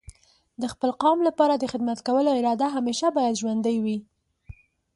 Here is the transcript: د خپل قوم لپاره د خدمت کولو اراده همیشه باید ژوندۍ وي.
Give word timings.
د 0.61 0.63
خپل 0.73 0.89
قوم 1.03 1.19
لپاره 1.27 1.53
د 1.57 1.65
خدمت 1.71 1.99
کولو 2.07 2.29
اراده 2.39 2.67
همیشه 2.77 3.07
باید 3.17 3.39
ژوندۍ 3.41 3.77
وي. 3.83 3.97